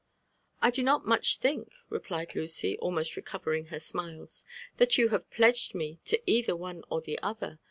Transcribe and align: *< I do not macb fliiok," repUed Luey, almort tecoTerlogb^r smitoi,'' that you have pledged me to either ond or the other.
*< 0.33 0.61
I 0.63 0.71
do 0.71 0.81
not 0.81 1.03
macb 1.05 1.21
fliiok," 1.43 1.69
repUed 1.91 2.31
Luey, 2.31 2.79
almort 2.79 3.23
tecoTerlogb^r 3.23 3.67
smitoi,'' 3.69 4.45
that 4.77 4.97
you 4.97 5.09
have 5.09 5.29
pledged 5.29 5.75
me 5.75 5.99
to 6.05 6.19
either 6.25 6.53
ond 6.53 6.83
or 6.89 7.01
the 7.01 7.19
other. 7.19 7.59